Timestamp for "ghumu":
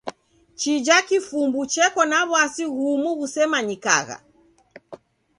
2.73-3.09